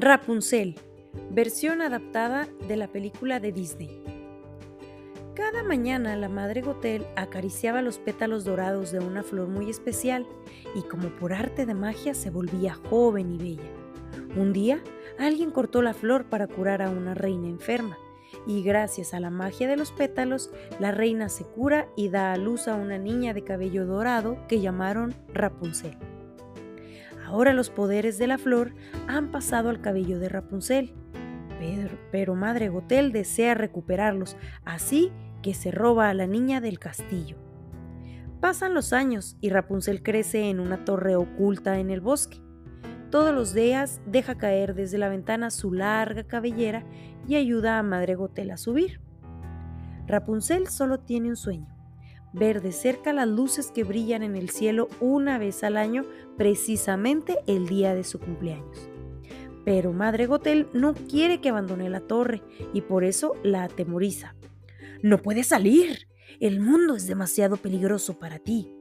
[0.00, 0.76] Rapunzel,
[1.30, 4.00] versión adaptada de la película de Disney.
[5.34, 10.24] Cada mañana la madre Gotel acariciaba los pétalos dorados de una flor muy especial
[10.76, 13.70] y como por arte de magia se volvía joven y bella.
[14.36, 14.80] Un día,
[15.18, 17.98] alguien cortó la flor para curar a una reina enferma
[18.46, 22.36] y gracias a la magia de los pétalos, la reina se cura y da a
[22.36, 25.96] luz a una niña de cabello dorado que llamaron Rapunzel.
[27.28, 28.72] Ahora los poderes de la flor
[29.06, 30.94] han pasado al cabello de Rapunzel,
[32.10, 37.36] pero, Madre Gotel desea recuperarlos, así que se roba a la niña del castillo.
[38.40, 42.40] Pasan los años y Rapunzel crece en una torre oculta en el bosque.
[43.10, 46.86] Todos los días deja caer desde la ventana su larga cabellera
[47.26, 49.02] y ayuda a Madre Gotel a subir.
[50.06, 51.68] Rapunzel solo tiene un sueño,
[52.32, 56.04] ver de cerca las luces que brillan en el cielo una vez al año,
[56.36, 58.88] precisamente el día de su cumpleaños.
[59.64, 64.34] Pero Madre Gotel no quiere que abandone la torre y por eso la atemoriza.
[65.02, 66.08] No puedes salir.
[66.40, 68.72] El mundo es demasiado peligroso para ti.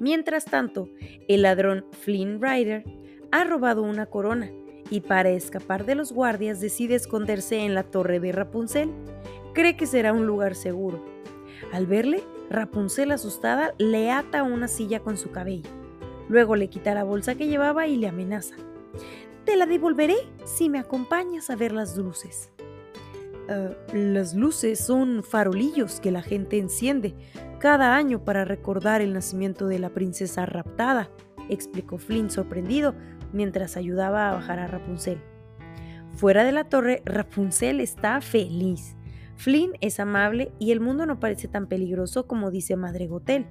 [0.00, 0.88] Mientras tanto,
[1.26, 2.84] el ladrón Flynn Rider
[3.30, 4.50] ha robado una corona
[4.90, 8.90] y para escapar de los guardias decide esconderse en la torre de Rapunzel.
[9.54, 11.04] Cree que será un lugar seguro.
[11.72, 15.70] Al verle, Rapunzel asustada le ata una silla con su cabello.
[16.28, 18.54] Luego le quita la bolsa que llevaba y le amenaza.
[19.44, 22.52] Te la devolveré si me acompañas a ver las luces.
[23.48, 27.14] Eh, las luces son farolillos que la gente enciende
[27.58, 31.10] cada año para recordar el nacimiento de la princesa raptada,
[31.48, 32.94] explicó Flynn sorprendido
[33.32, 35.20] mientras ayudaba a bajar a Rapunzel.
[36.14, 38.97] Fuera de la torre, Rapunzel está feliz.
[39.38, 43.46] Flynn es amable y el mundo no parece tan peligroso como dice Madre Gotel.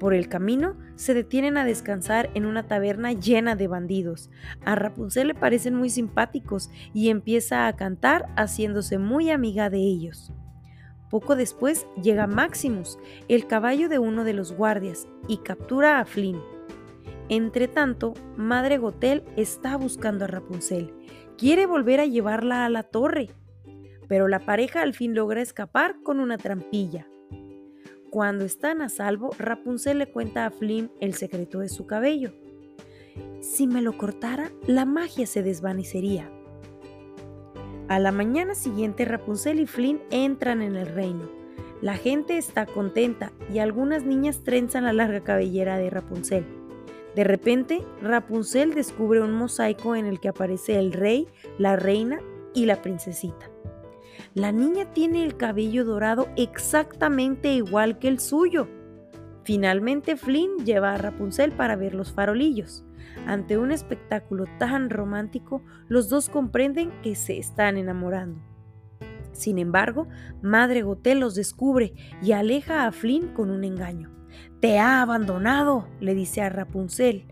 [0.00, 4.30] Por el camino se detienen a descansar en una taberna llena de bandidos.
[4.64, 10.32] A Rapunzel le parecen muy simpáticos y empieza a cantar haciéndose muy amiga de ellos.
[11.08, 16.42] Poco después llega Maximus, el caballo de uno de los guardias, y captura a Flynn.
[17.28, 20.92] Entretanto, Madre Gotel está buscando a Rapunzel.
[21.38, 23.30] Quiere volver a llevarla a la torre,
[24.08, 27.06] pero la pareja al fin logra escapar con una trampilla.
[28.10, 32.32] Cuando están a salvo, Rapunzel le cuenta a Flynn el secreto de su cabello.
[33.40, 36.30] Si me lo cortara, la magia se desvanecería.
[37.88, 41.30] A la mañana siguiente, Rapunzel y Flynn entran en el reino.
[41.82, 46.46] La gente está contenta y algunas niñas trenzan la larga cabellera de Rapunzel.
[47.14, 51.28] De repente, Rapunzel descubre un mosaico en el que aparece el rey,
[51.58, 52.18] la reina
[52.54, 53.50] y la princesita.
[54.36, 58.68] La niña tiene el cabello dorado exactamente igual que el suyo.
[59.44, 62.84] Finalmente Flynn lleva a Rapunzel para ver los farolillos.
[63.26, 68.42] Ante un espectáculo tan romántico, los dos comprenden que se están enamorando.
[69.32, 70.06] Sin embargo,
[70.42, 74.10] Madre Gotel los descubre y aleja a Flynn con un engaño.
[74.60, 77.24] Te ha abandonado, le dice a Rapunzel.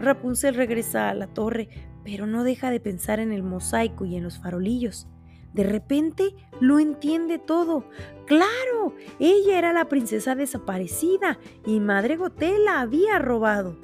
[0.00, 1.68] Rapunzel regresa a la torre,
[2.02, 5.06] pero no deja de pensar en el mosaico y en los farolillos.
[5.52, 7.84] De repente lo entiende todo.
[8.26, 13.76] Claro, ella era la princesa desaparecida y Madre Gotel la había robado.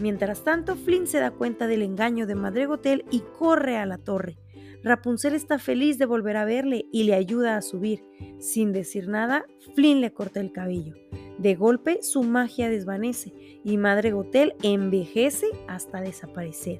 [0.00, 3.98] Mientras tanto, Flynn se da cuenta del engaño de Madre Gotel y corre a la
[3.98, 4.38] torre.
[4.84, 8.04] Rapunzel está feliz de volver a verle y le ayuda a subir.
[8.38, 10.94] Sin decir nada, Flynn le corta el cabello.
[11.38, 13.32] De golpe, su magia desvanece
[13.64, 16.78] y Madre Gotel envejece hasta desaparecer.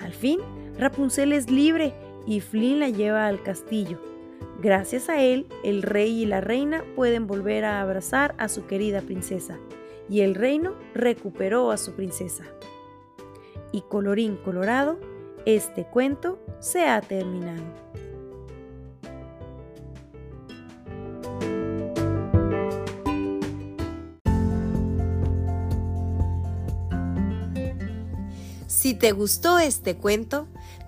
[0.00, 0.40] Al fin,
[0.78, 1.94] Rapunzel es libre
[2.26, 3.98] y Flynn la lleva al castillo.
[4.60, 9.00] Gracias a él, el rey y la reina pueden volver a abrazar a su querida
[9.00, 9.58] princesa,
[10.08, 12.44] y el reino recuperó a su princesa.
[13.72, 14.98] Y colorín colorado,
[15.46, 17.62] este cuento se ha terminado.
[28.66, 30.48] Si te gustó este cuento,